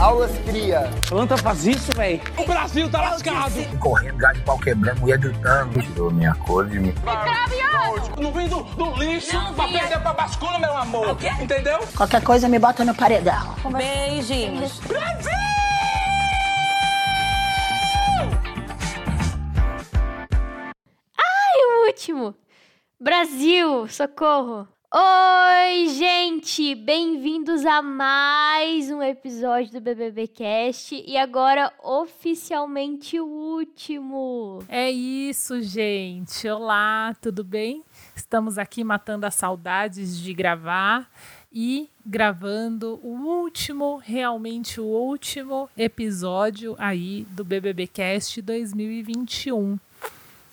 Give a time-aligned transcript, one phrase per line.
[0.00, 0.90] Aulas cria.
[1.06, 2.22] Planta faz isso, velho.
[2.38, 3.78] O Brasil tá lascado.
[3.78, 5.82] Correndo, gás de pau quebrando, mulher gritando.
[5.82, 6.94] Tirou minha cor de mim.
[8.18, 11.18] Não vim do, do lixo pra perder pra bascula, meu amor.
[11.38, 11.80] Entendeu?
[11.94, 13.54] Qualquer coisa me bota no paredão.
[13.76, 14.80] Beijinhos.
[21.62, 22.34] o último.
[22.98, 24.66] Brasil, socorro.
[24.92, 26.74] Oi, gente!
[26.74, 34.64] Bem-vindos a mais um episódio do BBB Cast e agora oficialmente o último.
[34.68, 36.48] É isso, gente.
[36.48, 37.84] Olá, tudo bem?
[38.16, 41.08] Estamos aqui matando as saudades de gravar
[41.52, 49.78] e gravando o último, realmente o último episódio aí do BBB Cast 2021.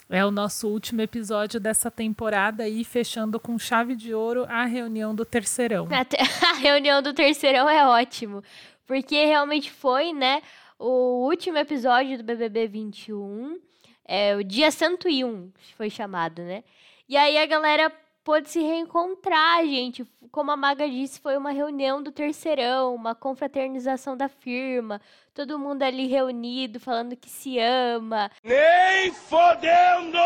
[0.10, 5.14] É o nosso último episódio dessa temporada aí, fechando com chave de ouro a reunião
[5.14, 5.88] do terceirão.
[5.92, 8.42] A reunião do terceirão é ótimo,
[8.86, 10.42] porque realmente foi, né,
[10.80, 13.60] o último episódio do BBB 21,
[14.06, 16.64] é o Dia Santo e Um, foi chamado, né?
[17.10, 17.92] E aí a galera
[18.28, 20.06] pôde se reencontrar, gente.
[20.34, 25.00] Como a Maga disse, foi uma reunião do terceirão, uma confraternização da firma,
[25.34, 28.30] todo mundo ali reunido, falando que se ama.
[28.44, 30.18] Nem fodendo!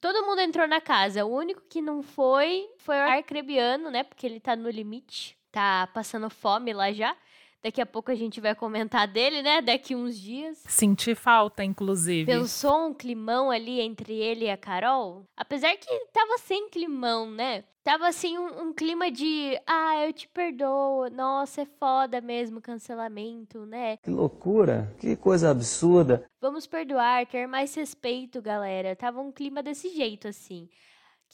[0.00, 1.24] Todo mundo entrou na casa.
[1.24, 4.04] O único que não foi foi o Arcrebiano, né?
[4.04, 5.36] Porque ele tá no limite.
[5.50, 7.16] Tá passando fome lá já.
[7.64, 9.62] Daqui a pouco a gente vai comentar dele, né?
[9.62, 10.62] Daqui uns dias.
[10.68, 12.30] Senti falta, inclusive.
[12.30, 15.24] Pensou um climão ali entre ele e a Carol?
[15.34, 17.64] Apesar que tava sem climão, né?
[17.82, 23.64] Tava assim um, um clima de, ah, eu te perdoo, nossa, é foda mesmo, cancelamento,
[23.64, 23.96] né?
[23.96, 24.94] Que loucura.
[24.98, 26.26] Que coisa absurda.
[26.42, 28.94] Vamos perdoar, ter mais respeito, galera.
[28.94, 30.68] Tava um clima desse jeito, assim.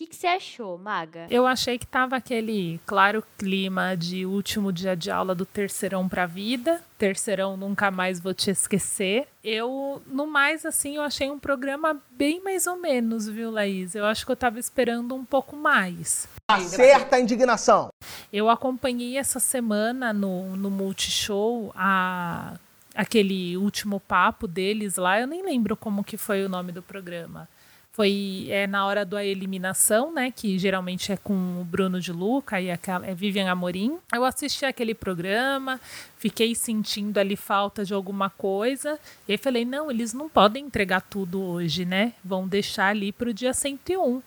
[0.00, 1.26] O que que você achou, Maga?
[1.28, 6.24] Eu achei que tava aquele claro clima de último dia de aula do terceirão pra
[6.24, 6.80] vida.
[6.96, 9.28] Terceirão, nunca mais vou te esquecer.
[9.44, 13.94] Eu, no mais, assim, eu achei um programa bem mais ou menos, viu, Laís?
[13.94, 16.26] Eu acho que eu tava esperando um pouco mais.
[16.48, 17.90] Acerta a indignação.
[18.32, 22.54] Eu acompanhei essa semana no, no Multishow a,
[22.94, 25.20] aquele último papo deles lá.
[25.20, 27.46] Eu nem lembro como que foi o nome do programa.
[27.92, 30.30] Foi é, na hora da eliminação, né?
[30.30, 33.98] Que geralmente é com o Bruno de Luca e aquela, é Vivian Amorim.
[34.12, 35.80] Eu assisti aquele programa,
[36.16, 38.98] fiquei sentindo ali falta de alguma coisa.
[39.26, 42.12] E aí falei, não, eles não podem entregar tudo hoje, né?
[42.24, 44.22] Vão deixar ali pro dia 101.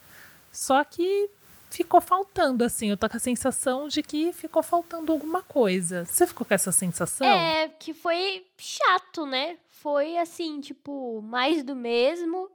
[0.52, 1.30] Só que
[1.70, 2.90] ficou faltando, assim.
[2.90, 6.06] Eu tô com a sensação de que ficou faltando alguma coisa.
[6.06, 7.26] Você ficou com essa sensação?
[7.26, 9.58] É, que foi chato, né?
[9.70, 12.50] Foi assim, tipo, mais do mesmo.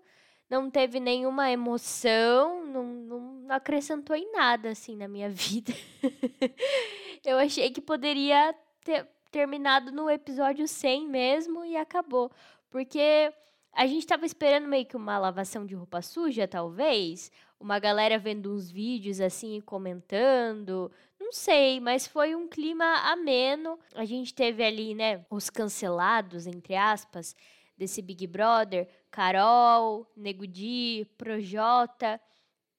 [0.48, 5.72] Não teve nenhuma emoção, não, não acrescentou em nada, assim, na minha vida.
[7.24, 12.30] Eu achei que poderia ter terminado no episódio 100 mesmo e acabou.
[12.70, 13.32] Porque
[13.72, 17.30] a gente tava esperando meio que uma lavação de roupa suja, talvez.
[17.60, 20.90] Uma galera vendo uns vídeos assim e comentando.
[21.18, 23.78] Não sei, mas foi um clima ameno.
[23.94, 27.36] A gente teve ali, né, os cancelados, entre aspas,
[27.78, 28.88] desse Big Brother.
[29.10, 32.20] Carol, Nego Di, Projota.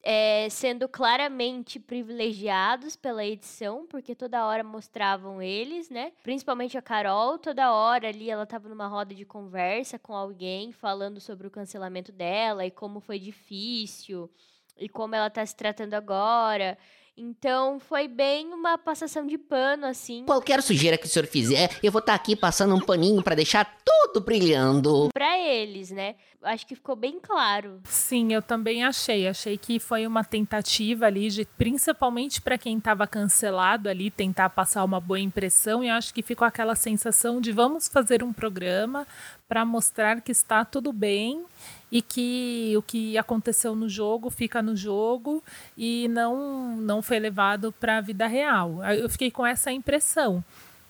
[0.02, 6.14] é, sendo claramente privilegiados pela edição, porque toda hora mostravam eles, né?
[6.24, 11.20] Principalmente a Carol, toda hora ali ela tava numa roda de conversa com alguém, falando
[11.20, 14.32] sobre o cancelamento dela e como foi difícil
[14.78, 16.78] e como ela tá se tratando agora.
[17.20, 21.92] Então foi bem uma passação de pano, assim, Qualquer sujeira que o senhor fizer, eu
[21.92, 25.10] vou estar aqui passando um paninho pra deixar tudo brilhando.
[25.14, 26.16] pra eles, né?
[26.42, 27.82] Acho que ficou bem claro.
[27.84, 29.28] Sim, eu também achei.
[29.28, 34.86] Achei que foi uma tentativa ali, de, principalmente para quem estava cancelado ali, tentar passar
[34.86, 35.84] uma boa impressão.
[35.84, 39.06] E eu acho que ficou aquela sensação de vamos fazer um programa
[39.50, 41.44] para mostrar que está tudo bem
[41.92, 45.44] e que o que aconteceu no jogo fica no jogo
[45.78, 48.84] e não não foi levado para a vida real.
[48.86, 50.44] Eu fiquei com essa impressão.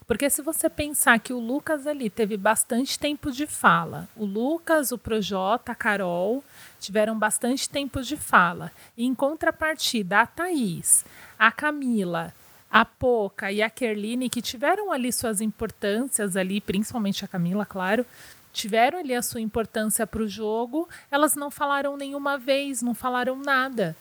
[0.10, 4.92] Porque se você pensar que o Lucas ali teve bastante tempo de fala, o Lucas,
[4.92, 6.44] o Projota, a Carol
[6.80, 8.72] tiveram bastante tempo de fala.
[8.98, 11.06] E em contrapartida, a Thaís,
[11.38, 12.34] a Camila,
[12.72, 18.04] a Poca e a Kerline, que tiveram ali suas importâncias ali, principalmente a Camila, claro,
[18.52, 23.36] tiveram ali a sua importância para o jogo, elas não falaram nenhuma vez, não falaram
[23.38, 23.96] nada.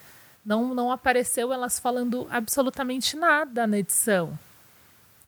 [0.45, 4.37] Não, não apareceu elas falando absolutamente nada na edição.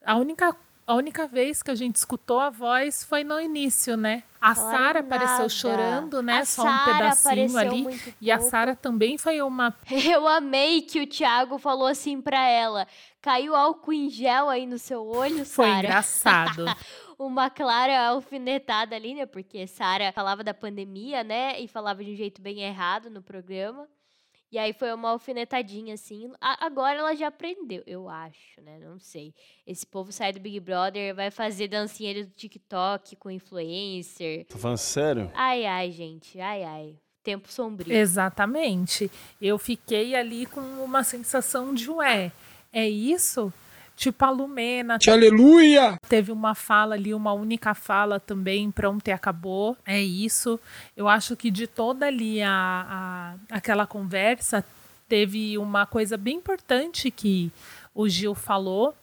[0.06, 0.56] A única,
[0.88, 4.24] a única vez que a gente escutou a voz foi no início, né?
[4.42, 6.40] A Sara apareceu chorando, né?
[6.40, 8.16] A Só um Sara pedacinho ali.
[8.20, 8.40] E a.
[8.40, 9.72] Sara também foi uma.
[9.88, 12.88] Eu amei que o Thiago falou assim pra ela:
[13.22, 15.78] caiu álcool em gel aí no seu olho, Foi Sara.
[15.80, 16.66] engraçado.
[17.26, 19.26] uma clara alfinetada ali, né?
[19.26, 21.60] Porque Sara falava da pandemia, né?
[21.60, 23.88] E falava de um jeito bem errado no programa.
[24.52, 26.30] E aí foi uma alfinetadinha, assim.
[26.42, 28.80] A- agora ela já aprendeu, eu acho, né?
[28.80, 29.34] Não sei.
[29.66, 34.46] Esse povo sai do Big Brother, vai fazer dancinha do TikTok com influencer.
[34.48, 35.32] Tá falando sério?
[35.34, 36.40] Ai, ai, gente.
[36.40, 36.98] Ai, ai.
[37.24, 37.96] Tempo sombrio.
[37.96, 39.10] Exatamente.
[39.40, 42.32] Eu fiquei ali com uma sensação de, ué,
[42.74, 43.54] é isso?
[44.02, 45.96] Tipo a Lumena Aleluia!
[46.10, 49.78] teve uma fala ali, uma única fala também, pronto e acabou.
[49.86, 50.60] É isso.
[50.98, 54.66] Eu acho que de toda ali a, a- aquela conversa,
[55.08, 57.52] teve uma coisa bem importante que
[57.94, 58.96] o Gil falou.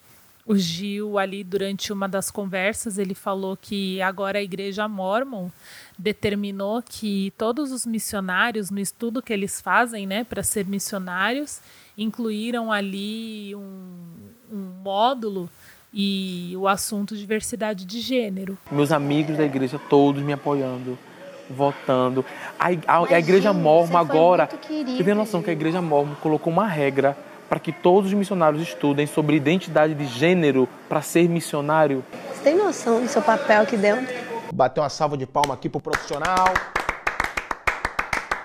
[0.44, 5.48] O Gil, ali, durante uma das conversas, ele falou que agora a igreja mormon
[5.96, 11.60] determinou que todos os missionários, no estudo que eles fazem, né, para ser missionários,
[11.98, 14.06] incluíram ali um,
[14.52, 15.48] um módulo
[15.92, 18.56] e o assunto diversidade de gênero.
[18.70, 20.98] meus amigos da igreja todos me apoiando,
[21.48, 22.24] votando.
[22.58, 26.66] A, a- a igreja mormon agora, você tem noção que a igreja mormon colocou uma
[26.66, 27.16] regra
[27.48, 32.04] para que todos os missionários estudem sobre identidade de gênero para ser missionário?
[32.34, 34.06] Você tem noção do seu papel aqui dentro?
[34.52, 36.52] Bater uma salva de palma aqui pro profissional.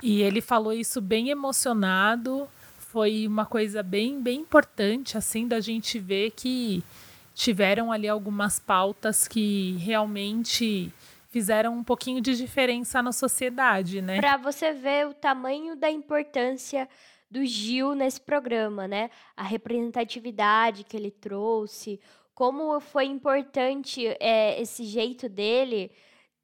[0.02, 2.48] E ele falou isso bem emocionado.
[2.94, 6.84] Foi uma coisa bem, bem importante, assim, da gente ver que
[7.34, 10.94] tiveram ali algumas pautas que realmente
[11.32, 14.20] fizeram um pouquinho de diferença na sociedade, né?
[14.20, 16.88] Pra você ver o tamanho da importância
[17.32, 19.10] do Gil nesse programa, né?
[19.36, 22.00] A representatividade que ele trouxe,
[22.36, 25.90] como foi importante é, esse jeito dele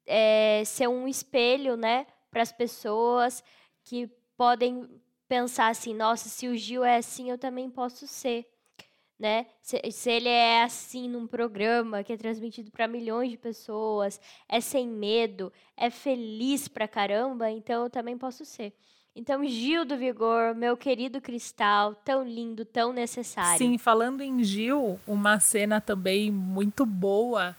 [0.04, 3.44] é, ser um espelho, né, para as pessoas
[3.84, 4.88] que podem
[5.30, 8.44] pensar assim, nossa, se o Gil é assim, eu também posso ser.
[9.16, 9.46] Né?
[9.62, 14.60] Se, se ele é assim num programa que é transmitido para milhões de pessoas, é
[14.60, 18.72] sem medo, é feliz pra caramba, então eu também posso ser.
[19.14, 23.58] Então, Gil do Vigor, meu querido Cristal, tão lindo, tão necessário.
[23.58, 27.54] Sim, falando em Gil, uma cena também muito boa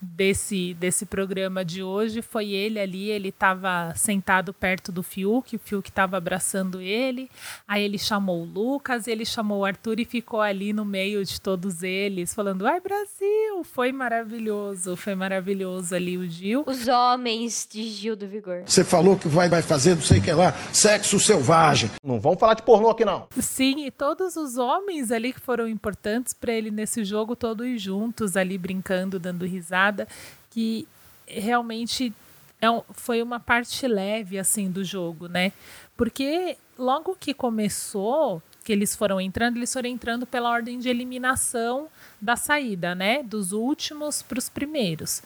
[0.00, 5.58] desse, desse programa de hoje foi ele ali, ele estava sentado perto do Fiuk, o
[5.58, 7.30] Fiuk estava abraçando ele,
[7.68, 11.40] aí ele chamou o Lucas, ele chamou o Arthur e ficou ali no meio de
[11.40, 16.64] todos eles, falando, ai Brasil, foi maravilhoso, foi maravilhoso ali o Gil.
[16.66, 18.62] Os homens de Gil do Vigor.
[18.66, 21.90] Você falou que vai, vai fazer não sei o que lá, sexo selvagem.
[22.04, 23.26] Não vamos falar de pornô aqui, não.
[23.40, 28.36] Sim, e todos os homens ali que foram importantes para ele nesse jogo, todos juntos
[28.36, 30.06] ali brincando, dando risada,
[30.50, 30.86] que
[31.26, 32.12] realmente
[32.60, 35.52] é um- foi uma parte leve assim do jogo, né?
[35.96, 41.88] Porque logo que começou, que eles foram entrando, eles foram entrando pela ordem de eliminação
[42.20, 43.20] da saída, né?
[43.20, 45.24] Dos últimos para os primeiros.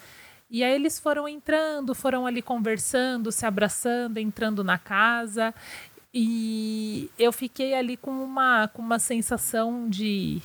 [0.50, 5.54] E aí eles foram entrando, foram ali conversando, se abraçando, entrando na casa.
[6.14, 10.40] E eu fiquei ali com uma, com uma sensação de,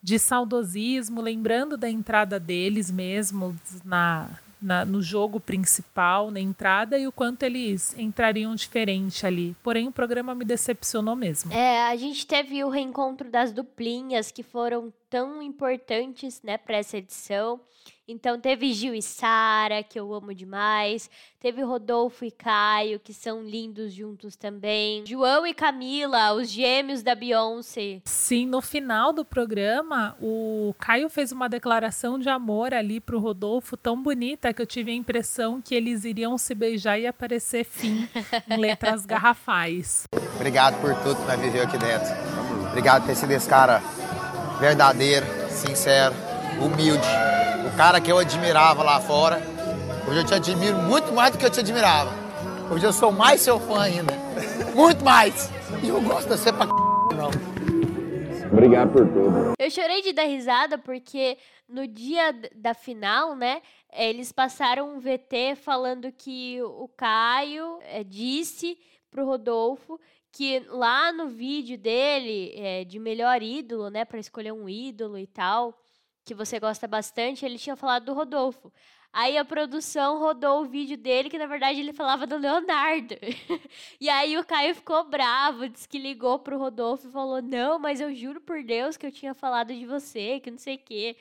[0.00, 4.28] de saudosismo, lembrando da entrada deles mesmo na,
[4.62, 9.56] na, no jogo principal, na entrada, e o quanto eles entrariam diferente ali.
[9.62, 11.52] Porém, o programa me decepcionou mesmo.
[11.52, 16.96] É, a gente teve o reencontro das duplinhas que foram tão importantes, né, para essa
[16.96, 17.60] edição.
[18.12, 21.08] Então teve Gil e Sara, que eu amo demais.
[21.40, 25.04] Teve Rodolfo e Caio, que são lindos juntos também.
[25.06, 28.00] João e Camila, os gêmeos da Beyoncé.
[28.04, 33.76] Sim, no final do programa, o Caio fez uma declaração de amor ali pro Rodolfo
[33.76, 38.06] tão bonita que eu tive a impressão que eles iriam se beijar e aparecer fim
[38.48, 40.04] em letras garrafais.
[40.36, 42.08] Obrigado por tudo que nós viveu aqui dentro.
[42.68, 43.82] Obrigado por ter sido esse cara
[44.60, 46.14] verdadeiro, sincero,
[46.60, 47.06] humilde.
[47.66, 49.40] O cara que eu admirava lá fora.
[50.06, 52.10] Hoje eu te admiro muito mais do que eu te admirava.
[52.70, 54.14] Hoje eu sou mais seu fã ainda.
[54.74, 55.50] Muito mais.
[55.82, 56.72] E eu gosto de você pra c...
[57.14, 57.30] não.
[58.52, 59.54] Obrigado por tudo.
[59.58, 65.56] Eu chorei de dar risada porque no dia da final, né, eles passaram um VT
[65.56, 68.78] falando que o Caio eh, disse
[69.10, 69.98] pro Rodolfo
[70.30, 75.26] que lá no vídeo dele eh, de melhor ídolo, né, para escolher um ídolo e
[75.26, 75.78] tal,
[76.24, 78.72] que você gosta bastante, ele tinha falado do Rodolfo.
[79.12, 83.14] Aí a produção rodou o vídeo dele, que na verdade ele falava do Leonardo.
[84.00, 88.00] e aí o Caio ficou bravo, disse que ligou pro Rodolfo e falou: Não, mas
[88.00, 91.16] eu juro por Deus que eu tinha falado de você, que não sei o quê.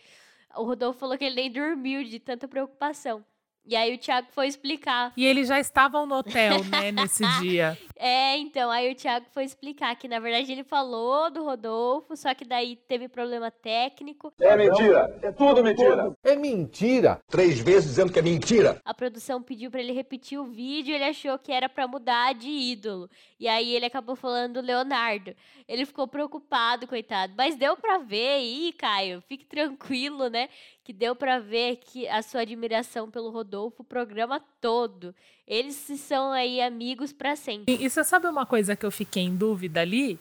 [0.55, 3.25] O Rodolfo falou que ele nem dormiu de tanta preocupação.
[3.65, 5.13] E aí o Thiago foi explicar.
[5.15, 7.77] E eles já estavam no hotel, né, nesse dia.
[7.95, 12.33] É, então, aí o Thiago foi explicar que, na verdade, ele falou do Rodolfo, só
[12.33, 14.33] que daí teve problema técnico.
[14.41, 15.19] É mentira.
[15.21, 16.11] É tudo mentira.
[16.23, 17.19] É mentira.
[17.29, 18.81] Três vezes dizendo que é mentira.
[18.83, 22.49] A produção pediu pra ele repetir o vídeo, ele achou que era pra mudar de
[22.49, 23.07] ídolo.
[23.39, 25.35] E aí ele acabou falando do Leonardo.
[25.67, 27.33] Ele ficou preocupado, coitado.
[27.37, 30.49] Mas deu pra ver aí, Caio, fique tranquilo, né?
[30.91, 35.15] Que deu pra ver que a sua admiração pelo Rodolfo o programa todo.
[35.47, 37.73] Eles são aí amigos pra sempre.
[37.73, 40.19] E, e você sabe uma coisa que eu fiquei em dúvida ali?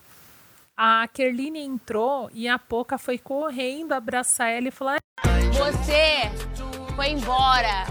[0.77, 5.01] A Kerline entrou e a Poca foi correndo abraçar ela e falar:
[5.59, 6.31] Você
[6.95, 7.87] foi embora,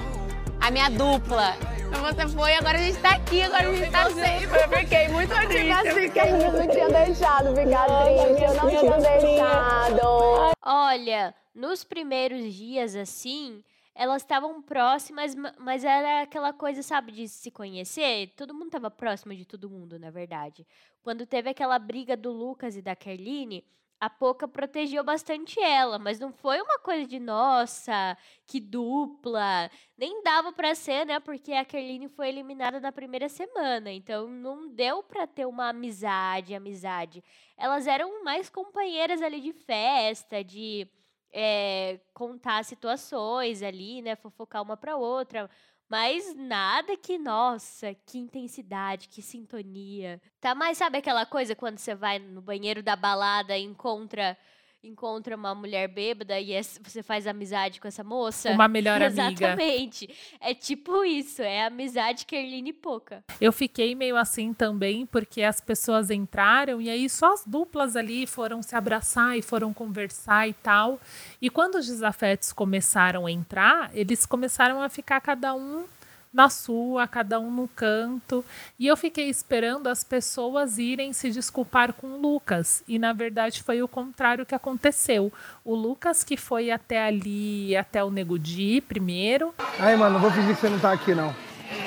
[0.62, 1.58] a minha dupla.
[2.00, 4.58] Você foi, agora a gente tá aqui, agora a gente tá sempre.
[4.58, 5.70] Eu fiquei muito triste.
[5.70, 10.54] Assim que eu não tinha deixado ficar triste, eu não tinha deixado.
[10.66, 13.64] Olha, nos primeiros dias assim,
[13.94, 18.34] elas estavam próximas, ma- mas era aquela coisa, sabe, de se conhecer.
[18.38, 20.66] Todo mundo estava próximo de todo mundo, na verdade.
[21.04, 23.66] Quando teve aquela briga do Lucas e da Kerline,
[24.00, 29.70] a Poca protegeu bastante ela, mas não foi uma coisa de nossa, que dupla.
[29.98, 31.20] Nem dava pra ser, né?
[31.20, 36.56] Porque a Kerline foi eliminada na primeira semana, então não deu pra ter uma amizade,
[36.56, 37.22] amizade.
[37.58, 40.88] Elas eram mais companheiras ali de festa, de
[41.32, 44.16] é, contar situações ali, né?
[44.16, 45.50] Fofocar uma pra outra.
[45.90, 50.22] Mas nada que, nossa, que intensidade, que sintonia.
[50.40, 54.38] Tá mais, sabe aquela coisa quando você vai no banheiro da balada e encontra,
[54.82, 58.52] encontra uma mulher bêbada e es- você faz amizade com essa moça?
[58.52, 59.48] Uma melhor amiga.
[59.48, 60.10] Exatamente.
[60.40, 63.24] É tipo isso, é amizade Kerline Poca.
[63.42, 68.26] Eu fiquei meio assim também, porque as pessoas entraram e aí só as duplas ali
[68.26, 71.00] foram se abraçar e foram conversar e tal.
[71.42, 75.86] E quando os desafetos começaram a entrar, eles começaram a ficar cada um
[76.34, 78.46] na sua, cada um no canto.
[78.78, 82.84] E eu fiquei esperando as pessoas irem se desculpar com o Lucas.
[82.88, 85.32] E na verdade foi o contrário que aconteceu.
[85.66, 89.54] O Lucas que foi até ali, até o Nego Di primeiro.
[89.80, 91.30] Aí, mano, não vou fingir que você não tá aqui, não.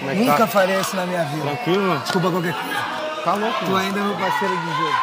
[0.09, 0.47] é que Nunca tá?
[0.47, 1.43] farei isso na minha vida.
[1.45, 2.01] Tranquilo, mano?
[2.01, 3.23] Desculpa qualquer coisa.
[3.25, 3.77] Tá louco, Tu mano.
[3.77, 4.97] ainda é meu parceiro de jogo.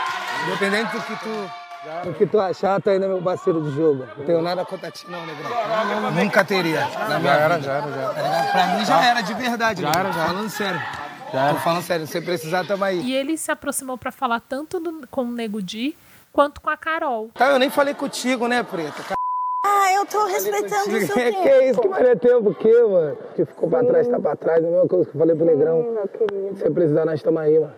[0.48, 1.52] Independente do que tu...
[2.04, 4.06] Do que tu achar, tu ainda é meu parceiro de jogo.
[4.18, 6.12] Não tenho nada contra ti, não, negrão.
[6.12, 6.82] Nunca teria.
[7.08, 7.66] Na minha Já era, vida.
[7.68, 8.14] já era, já era.
[8.14, 8.52] Tá ligado?
[8.52, 9.82] Pra mim já era, de verdade.
[9.82, 10.06] Já negrão.
[10.06, 10.30] era, já era.
[10.34, 10.82] Falando sério.
[11.32, 11.54] Já era.
[11.54, 12.08] Tô falando sério.
[12.08, 13.00] Se precisar, tamo aí.
[13.02, 15.96] E ele se aproximou para falar tanto do- com o Nego Di
[16.34, 17.30] quanto com a Carol.
[17.34, 19.16] Tá, eu nem falei contigo, né, Preta?
[19.66, 21.44] Ah, eu tô respeitando o seu Que tempo.
[21.44, 21.82] que isso?
[21.82, 23.18] Que mané tempo o quê, mano?
[23.36, 24.64] Que ficou pra trás, tá pra trás.
[24.64, 25.86] A mesma coisa que eu falei pro Negrão.
[26.56, 27.74] Se você precisar, nós estamos aí, mano.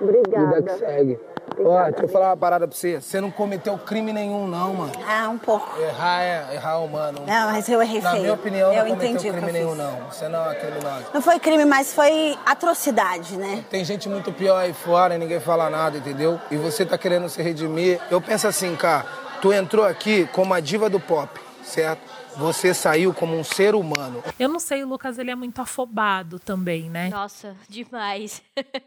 [0.00, 0.46] Obrigada.
[0.56, 1.20] Vida que segue.
[1.60, 3.00] Ó, deixa eu falar uma parada pra você.
[3.00, 4.92] Você não cometeu crime nenhum, não, mano.
[5.06, 5.78] Ah, um pouco.
[5.80, 7.20] Errar é errar humano.
[7.26, 8.22] Não, mas eu errei Na feio.
[8.22, 9.78] minha opinião, Eu não cometeu crime nenhum, fiz.
[9.78, 9.96] não.
[10.10, 11.04] Você não é criminosa.
[11.12, 13.64] Não foi crime, mas foi atrocidade, né?
[13.70, 16.40] Tem gente muito pior aí fora e ninguém fala nada, entendeu?
[16.50, 18.00] E você tá querendo se redimir.
[18.10, 19.04] Eu penso assim, cara,
[19.40, 22.00] tu entrou aqui como a diva do pop, certo?
[22.36, 24.24] Você saiu como um ser humano.
[24.40, 27.10] Eu não sei, o Lucas ele é muito afobado também, né?
[27.10, 28.42] Nossa, demais.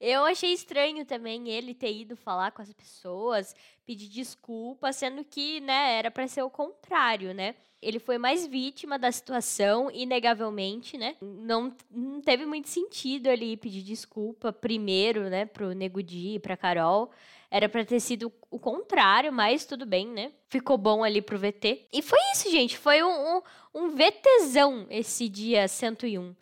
[0.00, 5.60] Eu achei estranho também ele ter ido falar com as pessoas, pedir desculpa, sendo que,
[5.60, 7.56] né, era para ser o contrário, né?
[7.80, 11.16] Ele foi mais vítima da situação, inegavelmente, né?
[11.20, 16.56] Não, não teve muito sentido ele pedir desculpa primeiro, né, pro Nego Di e pra
[16.56, 17.10] Carol.
[17.50, 20.32] Era pra ter sido o contrário, mas tudo bem, né?
[20.48, 21.86] Ficou bom ali pro VT.
[21.92, 22.76] E foi isso, gente.
[22.76, 23.42] Foi um, um,
[23.74, 26.34] um VTzão esse dia 101.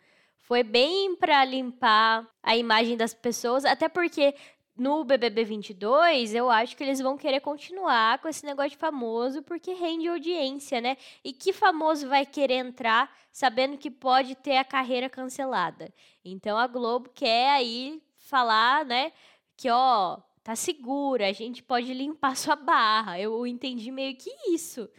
[0.47, 4.33] Foi bem pra limpar a imagem das pessoas, até porque
[4.77, 9.43] no BBB 22 eu acho que eles vão querer continuar com esse negócio de famoso
[9.43, 10.95] porque rende audiência, né?
[11.21, 15.93] E que famoso vai querer entrar sabendo que pode ter a carreira cancelada?
[16.23, 19.11] Então a Globo quer aí falar, né,
[19.57, 23.19] que ó, tá segura, a gente pode limpar sua barra.
[23.19, 24.89] Eu entendi meio que isso,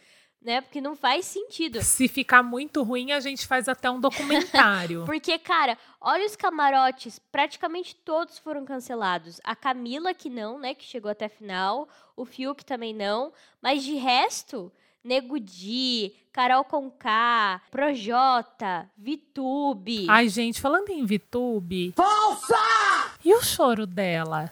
[0.40, 0.60] né?
[0.60, 1.82] Porque não faz sentido.
[1.82, 5.04] Se ficar muito ruim, a gente faz até um documentário.
[5.06, 9.40] Porque, cara, olha os camarotes, praticamente todos foram cancelados.
[9.44, 13.82] A Camila que não, né, que chegou até a final, o Fiuk também não, mas
[13.82, 20.06] de resto, Nego Di, Carol Conká, Projota, Vitube.
[20.08, 21.92] Ai, gente, falando em VTube.
[21.96, 22.56] Falsa!
[23.24, 24.50] E o choro dela?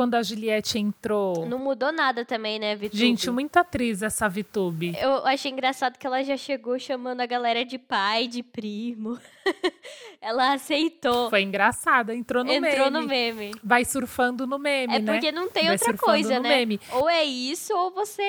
[0.00, 1.44] Quando a Juliette entrou.
[1.46, 2.96] Não mudou nada também, né, Vitube?
[2.98, 4.96] Gente, muita atriz essa VTube.
[4.98, 9.18] Eu achei engraçado que ela já chegou chamando a galera de pai, de primo.
[10.22, 11.28] ela aceitou.
[11.28, 12.68] Foi engraçada, entrou no meme.
[12.68, 13.50] Entrou no meme.
[13.62, 15.12] Vai surfando no meme, É né?
[15.12, 16.48] porque não tem Vai outra coisa, no né?
[16.48, 16.80] meme.
[16.92, 18.22] Ou é isso, ou você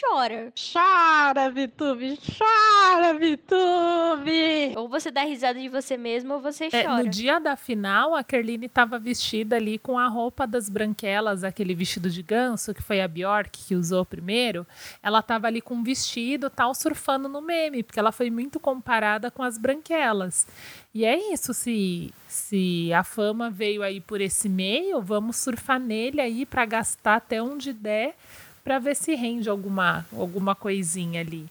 [0.00, 0.52] chora.
[0.72, 4.72] Chora, Vitube, chora, Vitube.
[4.76, 7.02] Ou você dá risada de você mesmo ou você É, chora.
[7.04, 11.74] no dia da final, a Kerline estava vestida ali com a roupa das branquelas, aquele
[11.74, 14.66] vestido de ganso, que foi a Bjork que usou primeiro.
[15.02, 19.30] Ela estava ali com um vestido, tal, surfando no meme, porque ela foi muito comparada
[19.30, 20.46] com as branquelas.
[20.94, 26.20] E é isso, se, se a fama veio aí por esse meio, vamos surfar nele
[26.20, 28.14] aí para gastar até onde der,
[28.64, 31.46] para ver se rende alguma, alguma coisinha ali.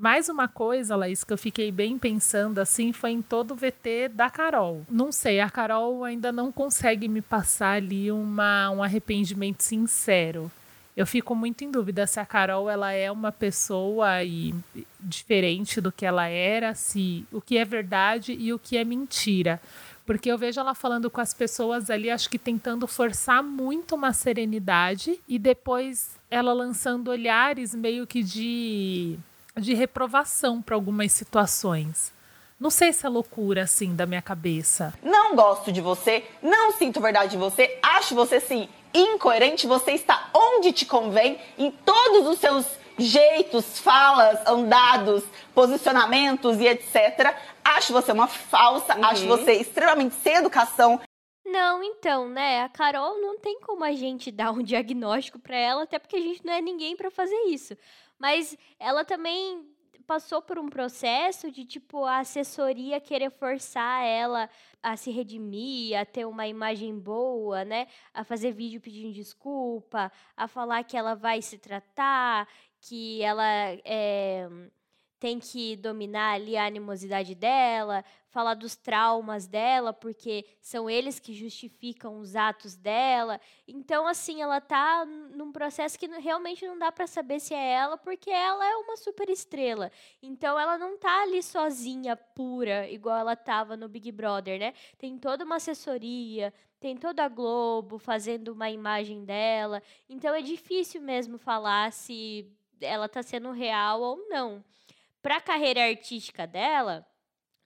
[0.00, 4.08] Mais uma coisa, Laís, que eu fiquei bem pensando assim, foi em todo o VT
[4.14, 4.80] da Carol.
[4.88, 10.50] Não sei, a Carol ainda não consegue me passar ali uma, um arrependimento sincero.
[10.96, 14.54] Eu fico muito em dúvida se a Carol ela é uma pessoa e,
[14.98, 19.60] diferente do que ela era, se o que é verdade e o que é mentira.
[20.06, 24.14] Porque eu vejo ela falando com as pessoas ali, acho que tentando forçar muito uma
[24.14, 29.18] serenidade e depois ela lançando olhares meio que de
[29.56, 32.12] de reprovação para algumas situações.
[32.58, 34.92] Não sei se é loucura assim da minha cabeça.
[35.02, 40.28] Não gosto de você, não sinto verdade de você, acho você sim incoerente, você está
[40.34, 42.66] onde te convém, em todos os seus
[42.98, 47.34] jeitos, falas, andados, posicionamentos e etc.
[47.64, 49.04] Acho você uma falsa, Uhum.
[49.06, 51.00] acho você extremamente sem educação.
[51.46, 52.62] Não, então, né?
[52.62, 56.20] A Carol não tem como a gente dar um diagnóstico pra ela, até porque a
[56.20, 57.74] gente não é ninguém pra fazer isso.
[58.20, 59.66] Mas ela também
[60.06, 64.50] passou por um processo de tipo a assessoria querer forçar ela
[64.82, 67.86] a se redimir, a ter uma imagem boa, né?
[68.12, 72.46] A fazer vídeo pedindo desculpa, a falar que ela vai se tratar,
[72.80, 73.44] que ela
[73.84, 74.48] é,
[75.20, 81.34] tem que dominar ali a animosidade dela, falar dos traumas dela, porque são eles que
[81.34, 83.38] justificam os atos dela.
[83.68, 87.98] Então, assim, ela tá num processo que realmente não dá pra saber se é ela,
[87.98, 89.92] porque ela é uma super estrela.
[90.22, 94.72] Então, ela não tá ali sozinha, pura, igual ela tava no Big Brother, né?
[94.96, 99.82] Tem toda uma assessoria, tem toda a Globo fazendo uma imagem dela.
[100.08, 102.50] Então, é difícil mesmo falar se
[102.80, 104.64] ela tá sendo real ou não.
[105.22, 107.06] Pra carreira artística dela,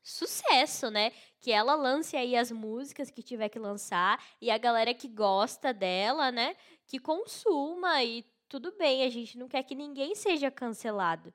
[0.02, 1.12] sucesso, né?
[1.40, 5.72] Que ela lance aí as músicas que tiver que lançar e a galera que gosta
[5.72, 6.56] dela, né?
[6.86, 11.32] Que consuma e tudo bem, a gente não quer que ninguém seja cancelado.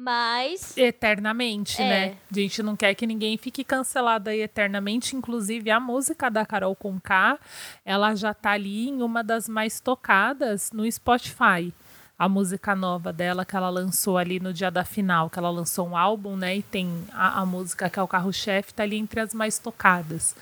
[0.00, 1.88] Mas Eternamente, É.
[1.88, 2.18] né?
[2.30, 5.16] A gente não quer que ninguém fique cancelado aí eternamente.
[5.16, 7.36] Inclusive, a música da Carol Conká,
[7.84, 11.74] ela já tá ali em uma das mais tocadas no Spotify.
[12.18, 15.86] A música nova dela que ela lançou ali no dia da final, que ela lançou
[15.88, 16.56] um álbum, né?
[16.56, 20.34] E tem a, a música que é o carro-chefe, tá ali entre as mais tocadas.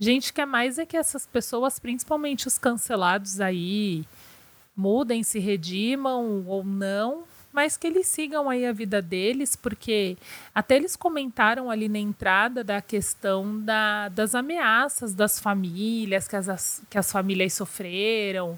[0.00, 4.06] Gente, quer mais é que essas pessoas, principalmente os cancelados aí,
[4.76, 10.16] mudem, se redimam ou não, mas que eles sigam aí a vida deles, porque
[10.54, 16.82] até eles comentaram ali na entrada da questão da, das ameaças das famílias, que as,
[16.88, 18.56] que as famílias sofreram,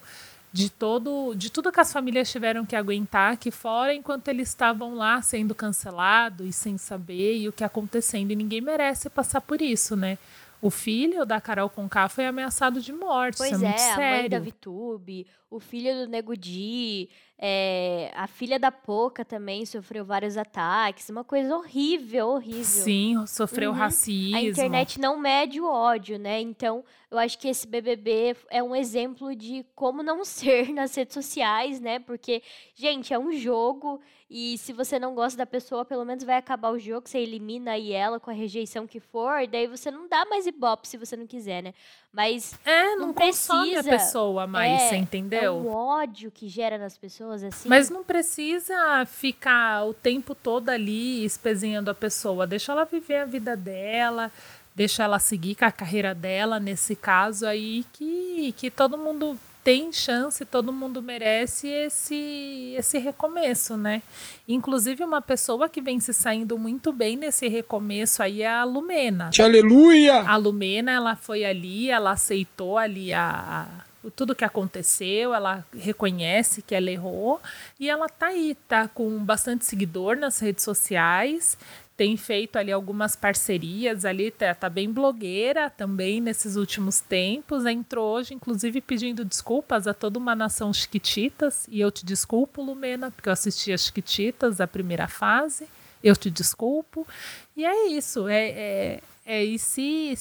[0.52, 4.94] de todo de tudo que as famílias tiveram que aguentar aqui fora enquanto eles estavam
[4.94, 9.62] lá sendo cancelados e sem saber e o que acontecendo e ninguém merece passar por
[9.62, 10.18] isso, né?
[10.62, 14.28] O filho da Carol Conká foi ameaçado de morte, Pois isso é, é, a mãe
[14.28, 14.42] da sério.
[14.42, 17.08] Vitube, o filho do Nego Di,
[17.42, 21.09] é, a filha da Poca também sofreu vários ataques.
[21.09, 22.64] Uma coisa horrível, horrível.
[22.64, 23.76] Sim, sofreu Uhum.
[23.79, 24.37] racismo.
[24.37, 26.38] A internet não mede o ódio, né?
[26.38, 31.14] Então, eu acho que esse BBB é um exemplo de como não ser nas redes
[31.14, 31.98] sociais, né?
[31.98, 32.42] Porque,
[32.74, 36.70] gente, é um jogo e se você não gosta da pessoa, pelo menos vai acabar
[36.70, 40.24] o jogo, você elimina aí ela com a rejeição que for, daí você não dá
[40.26, 41.74] mais ibope se você não quiser, né?
[42.12, 43.84] Mas é, não, a precisa.
[43.84, 45.42] pessoa mais, é, você entendeu?
[45.42, 47.68] É um ódio que gera nas pessoas, assim.
[47.68, 52.48] Mas não precisa ficar o tempo todo ali espezinhando a pessoa.
[52.48, 54.32] Deixa ela viver a vida dela,
[54.74, 59.92] deixa ela seguir com a carreira dela, nesse caso aí, que, que todo mundo tem
[59.92, 64.02] chance, todo mundo merece esse, esse recomeço, né?
[64.48, 69.30] Inclusive, uma pessoa que vem se saindo muito bem nesse recomeço aí é a Lumena.
[69.38, 70.20] Aleluia!
[70.22, 73.68] A Lumena, ela foi ali, ela aceitou ali a,
[74.04, 77.38] a- tudo que aconteceu, ela reconhece que ela errou
[77.78, 81.58] e ela tá aí, tá com bastante seguidor nas redes sociais,
[82.00, 88.14] tem feito ali algumas parcerias ali, tá, tá bem blogueira também nesses últimos tempos, entrou
[88.14, 93.28] hoje inclusive pedindo desculpas a toda uma nação Chiquititas, e eu te desculpo, Lumena, porque
[93.28, 95.68] eu assisti as Chiquititas, a primeira fase,
[96.02, 97.06] eu te desculpo,
[97.54, 100.16] e é isso, é, é, é ir se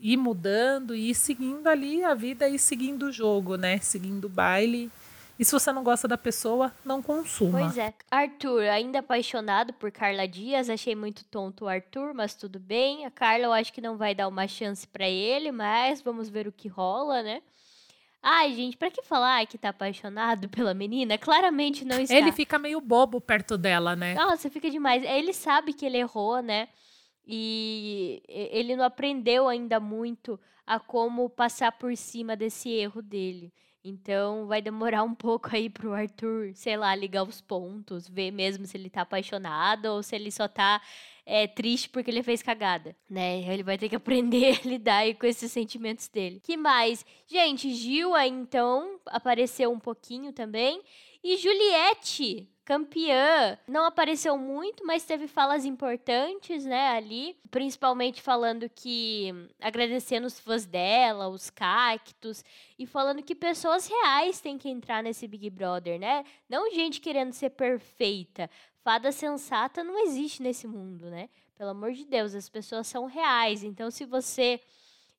[0.00, 3.78] ir mudando e ir seguindo ali a vida e seguindo o jogo, né?
[3.78, 4.90] Seguindo o baile
[5.38, 7.60] E se você não gosta da pessoa, não consuma.
[7.60, 7.92] Pois é.
[8.10, 13.06] Arthur, ainda apaixonado por Carla Dias, achei muito tonto o Arthur, mas tudo bem.
[13.06, 16.46] A Carla eu acho que não vai dar uma chance para ele, mas vamos ver
[16.46, 17.42] o que rola, né?
[18.22, 21.18] Ai, gente, pra que falar que tá apaixonado pela menina?
[21.18, 22.14] Claramente não está.
[22.14, 24.14] Ele fica meio bobo perto dela, né?
[24.14, 25.02] Nossa, fica demais.
[25.02, 26.68] Ele sabe que ele errou, né?
[27.26, 33.52] E ele não aprendeu ainda muito a como passar por cima desse erro dele.
[33.84, 38.64] Então vai demorar um pouco aí pro Arthur, sei lá, ligar os pontos, ver mesmo
[38.64, 40.80] se ele tá apaixonado ou se ele só tá
[41.26, 43.40] é, triste porque ele fez cagada, né?
[43.52, 46.40] Ele vai ter que aprender a lidar com esses sentimentos dele.
[46.40, 47.04] Que mais?
[47.26, 50.80] Gente, Gil então apareceu um pouquinho também.
[51.24, 53.58] E Juliette, campeã.
[53.66, 57.36] Não apareceu muito, mas teve falas importantes, né, ali.
[57.50, 59.32] Principalmente falando que.
[59.60, 62.44] agradecendo os fãs dela, os cactos.
[62.78, 66.24] E falando que pessoas reais têm que entrar nesse Big Brother, né?
[66.48, 68.48] Não gente querendo ser perfeita.
[68.82, 71.28] Fada sensata não existe nesse mundo, né?
[71.56, 73.62] Pelo amor de Deus, as pessoas são reais.
[73.62, 74.60] Então, se você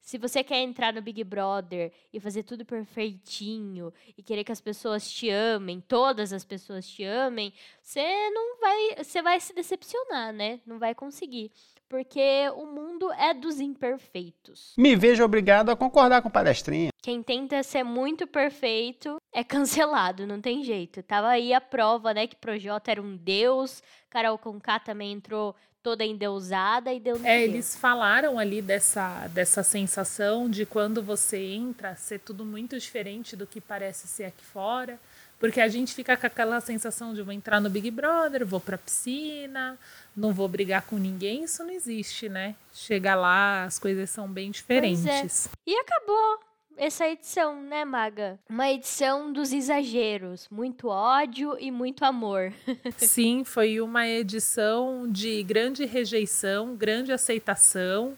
[0.03, 4.59] se você quer entrar no Big Brother e fazer tudo perfeitinho e querer que as
[4.59, 10.33] pessoas te amem, todas as pessoas te amem, você não vai, você vai se decepcionar,
[10.33, 10.59] né?
[10.65, 11.51] Não vai conseguir,
[11.87, 14.73] porque o mundo é dos imperfeitos.
[14.77, 16.89] Me vejo obrigado a concordar com o palestrinha.
[17.01, 21.01] Quem tenta ser muito perfeito é cancelado, não tem jeito.
[21.01, 26.05] Tava aí a prova, né, que Projota era um deus, Carol Conká também entrou toda
[26.05, 31.95] endeusada e deu no É, eles falaram ali dessa, dessa sensação de quando você entra
[31.95, 34.97] ser tudo muito diferente do que parece ser aqui fora.
[35.37, 38.77] Porque a gente fica com aquela sensação de vou entrar no Big Brother, vou pra
[38.77, 39.77] piscina,
[40.15, 41.43] não vou brigar com ninguém.
[41.43, 42.55] Isso não existe, né?
[42.73, 45.03] Chega lá, as coisas são bem diferentes.
[45.03, 45.49] Pois é.
[45.67, 46.39] E acabou
[46.77, 48.39] essa edição, né, Maga?
[48.49, 52.53] Uma edição dos exageros, muito ódio e muito amor.
[52.97, 58.17] Sim, foi uma edição de grande rejeição, grande aceitação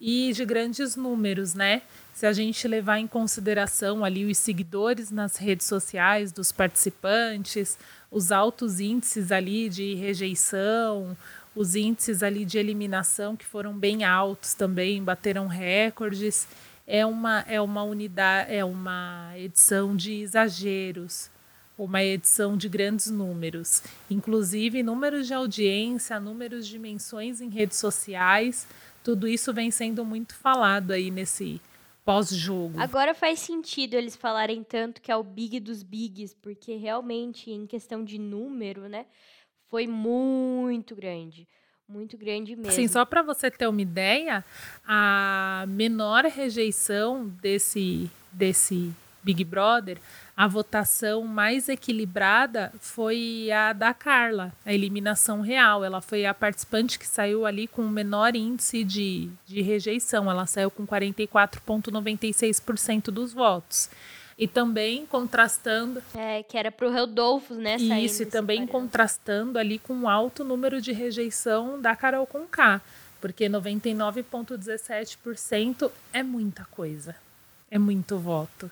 [0.00, 1.82] e de grandes números, né?
[2.12, 7.78] Se a gente levar em consideração ali os seguidores nas redes sociais dos participantes,
[8.10, 11.16] os altos índices ali de rejeição,
[11.54, 16.48] os índices ali de eliminação que foram bem altos também, bateram recordes
[16.86, 21.30] é uma, é uma unidade, é uma edição de exageros,
[21.78, 28.66] uma edição de grandes números, inclusive números de audiência, números de menções em redes sociais,
[29.02, 31.60] tudo isso vem sendo muito falado aí nesse
[32.04, 32.80] pós-jogo.
[32.80, 37.66] Agora faz sentido eles falarem tanto que é o big dos bigs, porque realmente em
[37.66, 39.06] questão de número, né,
[39.68, 41.48] foi muito grande
[41.92, 42.72] muito grande mesmo.
[42.72, 44.42] Sim, só para você ter uma ideia,
[44.86, 48.90] a menor rejeição desse, desse
[49.22, 49.98] Big Brother,
[50.36, 55.84] a votação mais equilibrada foi a da Carla, a eliminação real.
[55.84, 60.30] Ela foi a participante que saiu ali com o menor índice de, de rejeição.
[60.30, 63.90] Ela saiu com 44,96% dos votos.
[64.38, 66.02] E também contrastando.
[66.14, 67.76] É, que era para o Rodolfo, né?
[67.76, 72.80] Isso, e também contrastando ali com o alto número de rejeição da Carol Conká.
[73.20, 77.16] Porque 99,17% é muita coisa.
[77.70, 78.70] É muito voto.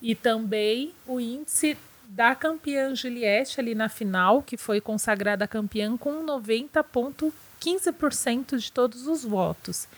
[0.00, 1.76] E também o índice
[2.08, 9.24] da campeã Juliette ali na final, que foi consagrada campeã com 90,15% de todos os
[9.24, 9.88] votos.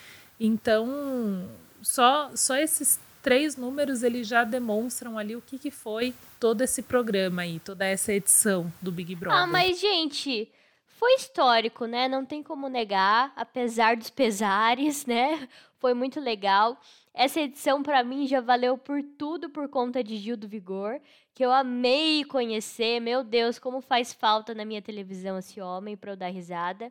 [0.41, 1.47] Então,
[1.83, 2.99] só, só esses
[3.29, 7.85] três números eles já demonstram ali o que, que foi todo esse programa aí, toda
[7.85, 9.43] essa edição do Big Brother.
[9.43, 10.51] Ah, mas gente,
[10.87, 12.09] foi histórico, né?
[12.09, 15.47] Não tem como negar, apesar dos pesares, né?
[15.79, 16.81] Foi muito legal.
[17.13, 20.99] Essa edição para mim já valeu por tudo por conta de Gil do Vigor,
[21.35, 22.99] que eu amei conhecer.
[22.99, 26.91] Meu Deus, como faz falta na minha televisão esse homem para eu dar risada.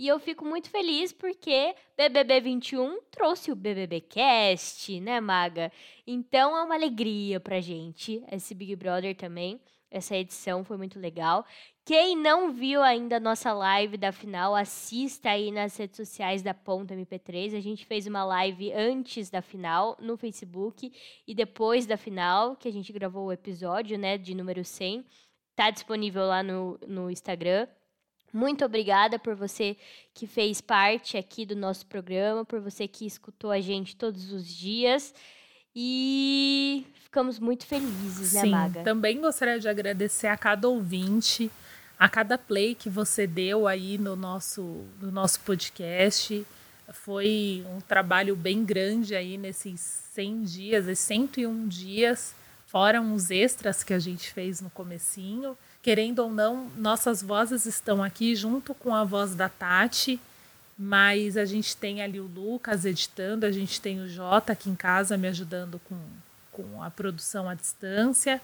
[0.00, 5.70] E eu fico muito feliz porque BBB 21 trouxe o BBB Cast, né, Maga?
[6.06, 9.60] Então é uma alegria pra gente esse Big Brother também.
[9.90, 11.44] Essa edição foi muito legal.
[11.84, 16.54] Quem não viu ainda a nossa live da final, assista aí nas redes sociais da
[16.54, 17.54] Ponta MP3.
[17.54, 20.90] A gente fez uma live antes da final no Facebook
[21.26, 25.04] e depois da final, que a gente gravou o episódio, né, de número 100.
[25.54, 27.68] Tá disponível lá no, no Instagram.
[28.32, 29.76] Muito obrigada por você
[30.14, 34.46] que fez parte aqui do nosso programa, por você que escutou a gente todos os
[34.46, 35.14] dias.
[35.74, 38.82] E ficamos muito felizes, né, Sim, Maga?
[38.82, 41.50] Também gostaria de agradecer a cada ouvinte,
[41.98, 46.44] a cada play que você deu aí no nosso, no nosso podcast.
[46.92, 49.80] Foi um trabalho bem grande aí nesses
[50.14, 52.34] 100 dias, esses 101 dias
[52.70, 55.58] fora uns extras que a gente fez no comecinho.
[55.82, 60.20] Querendo ou não, nossas vozes estão aqui junto com a voz da Tati,
[60.78, 64.74] mas a gente tem ali o Lucas editando, a gente tem o Jota aqui em
[64.74, 65.98] casa me ajudando com,
[66.52, 68.40] com a produção à distância.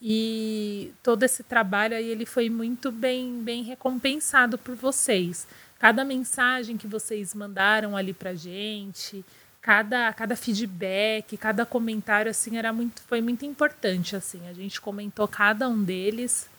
[0.00, 5.46] E todo esse trabalho aí ele foi muito bem, bem recompensado por vocês.
[5.78, 9.24] Cada mensagem que vocês mandaram ali pra gente,
[9.60, 14.46] cada, cada feedback, cada comentário assim era muito foi muito importante assim.
[14.48, 16.50] A gente comentou cada um deles,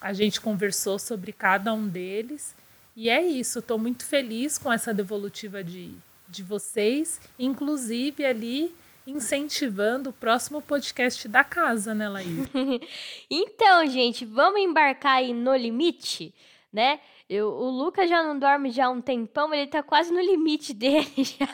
[0.00, 2.54] a gente conversou sobre cada um deles
[2.96, 3.58] e é isso.
[3.58, 5.92] Estou muito feliz com essa devolutiva de,
[6.28, 8.74] de vocês, inclusive ali
[9.06, 12.48] incentivando o próximo podcast da casa, né, Laís?
[13.30, 16.32] então, gente, vamos embarcar aí no limite,
[16.72, 17.00] né?
[17.28, 20.72] Eu, o Lucas já não dorme já há um tempão, ele tá quase no limite
[20.74, 21.48] dele já.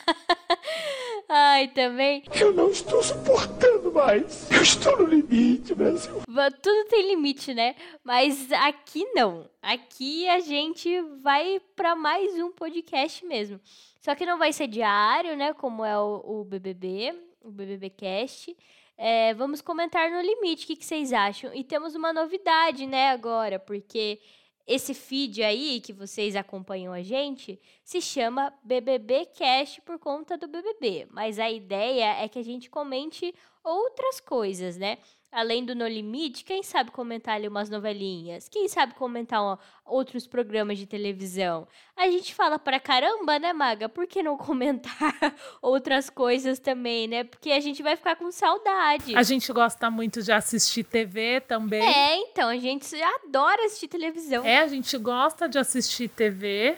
[1.33, 2.25] Ai, também.
[2.41, 4.51] Eu não estou suportando mais.
[4.51, 6.23] Eu estou no limite, Brasil.
[6.61, 7.77] Tudo tem limite, né?
[8.03, 9.49] Mas aqui não.
[9.63, 13.61] Aqui a gente vai para mais um podcast mesmo.
[14.01, 15.55] Só que não vai ser diário, né?
[15.55, 18.57] Como é o, o BBB, o BBB Cast.
[18.99, 21.55] É, vamos comentar no limite, o que, que vocês acham?
[21.55, 24.21] E temos uma novidade, né, agora, porque
[24.71, 30.47] esse feed aí que vocês acompanham a gente se chama BBB Cast por conta do
[30.47, 34.99] BBB, mas a ideia é que a gente comente outras coisas, né?
[35.33, 38.49] Além do No Limite, quem sabe comentar ali umas novelinhas?
[38.49, 41.69] Quem sabe comentar ó, outros programas de televisão?
[41.97, 43.89] A gente fala pra caramba, né, Maga?
[43.89, 47.25] Por que não comentar outras coisas também, né?
[47.25, 49.15] Porque a gente vai ficar com saudade.
[49.15, 51.83] A gente gosta muito de assistir TV também.
[51.83, 54.45] É, então, a gente adora assistir televisão.
[54.45, 56.77] É, a gente gosta de assistir TV.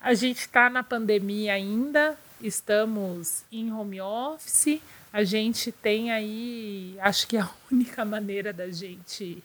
[0.00, 4.80] A gente tá na pandemia ainda, estamos em home office
[5.14, 9.40] a gente tem aí, acho que é a única maneira da gente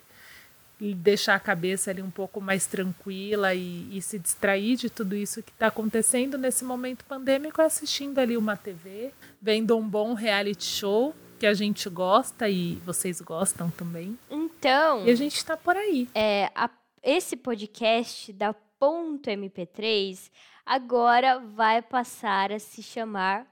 [0.95, 5.43] deixar a cabeça ali um pouco mais tranquila e, e se distrair de tudo isso
[5.43, 10.63] que está acontecendo nesse momento pandêmico é assistindo ali uma TV, vendo um bom reality
[10.63, 14.17] show que a gente gosta e vocês gostam também.
[14.27, 15.05] Então.
[15.05, 16.09] E a gente está por aí.
[16.15, 16.67] É, a,
[17.03, 20.31] esse podcast da Ponto MP3
[20.65, 23.45] agora vai passar a se chamar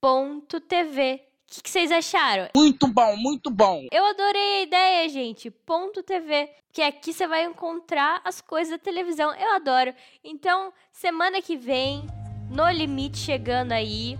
[0.00, 1.29] Ponto TV.
[1.50, 2.48] O que, que, vocês acharam?
[2.54, 3.88] Muito bom, muito bom.
[3.90, 5.50] Eu adorei a ideia, gente.
[5.50, 6.48] Ponto TV.
[6.72, 9.34] Que aqui você vai encontrar as coisas da televisão.
[9.34, 9.92] Eu adoro.
[10.22, 12.06] Então, semana que vem,
[12.48, 14.16] No Limite chegando aí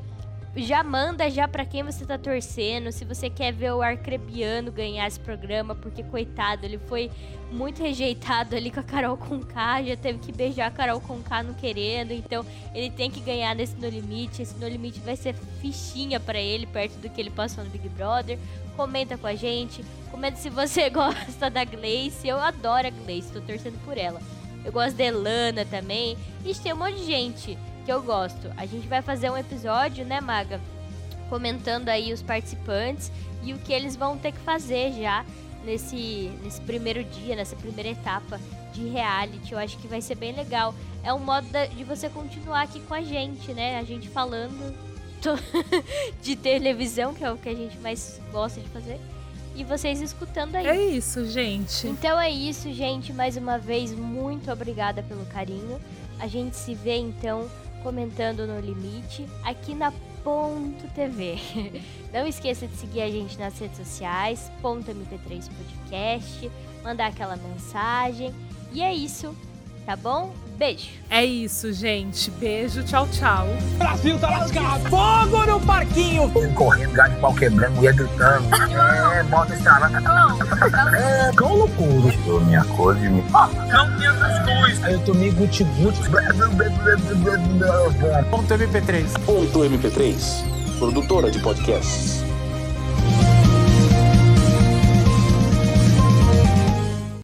[0.56, 5.06] já manda já para quem você tá torcendo, se você quer ver o Arcrebiano ganhar
[5.06, 7.10] esse programa, porque coitado, ele foi
[7.52, 11.54] muito rejeitado ali com a Carol Conká, já teve que beijar a Carol Conká não
[11.54, 16.18] querendo, então ele tem que ganhar nesse No Limite, esse No Limite vai ser fichinha
[16.18, 18.38] para ele, perto do que ele passou no Big Brother.
[18.76, 23.40] Comenta com a gente, comenta se você gosta da Gleice, eu adoro a Gleice, tô
[23.40, 24.20] torcendo por ela.
[24.64, 28.52] Eu gosto da Elana também, e tem um monte de gente que eu gosto.
[28.56, 30.60] A gente vai fazer um episódio, né, Maga?
[31.28, 33.10] Comentando aí os participantes
[33.42, 35.24] e o que eles vão ter que fazer já
[35.64, 38.40] nesse, nesse primeiro dia, nessa primeira etapa
[38.72, 39.52] de reality.
[39.52, 40.74] Eu acho que vai ser bem legal.
[41.02, 43.78] É um modo de você continuar aqui com a gente, né?
[43.78, 44.74] A gente falando
[46.22, 49.00] de televisão, que é o que a gente mais gosta de fazer.
[49.54, 50.66] E vocês escutando aí.
[50.66, 51.86] É isso, gente.
[51.86, 53.12] Então é isso, gente.
[53.12, 55.80] Mais uma vez, muito obrigada pelo carinho.
[56.18, 57.50] A gente se vê então
[57.82, 61.38] comentando no limite aqui na Ponto TV.
[62.12, 66.50] Não esqueça de seguir a gente nas redes sociais, ponto MP3 Podcast,
[66.82, 68.34] mandar aquela mensagem.
[68.72, 69.34] E é isso,
[69.90, 70.32] tá bom?
[70.56, 70.88] Beijo.
[71.08, 72.30] É isso, gente.
[72.32, 73.48] Beijo, tchau, tchau.
[73.76, 74.88] Brasil tá lascado.
[74.88, 76.30] Fogo no parquinho.
[76.54, 78.44] Correndo, galho de pau quebrando, mulher gritando.
[78.54, 79.90] É, bota esse lá.
[80.96, 82.12] É, cão loucura.
[82.12, 83.24] Tirou minha cor de mim.
[83.32, 84.84] Não tem essas coisas.
[84.84, 85.98] Aí eu tomei guti-guti.
[88.30, 89.20] Ponto MP3.
[89.24, 90.78] Ponto MP3.
[90.78, 92.29] Produtora de podcasts.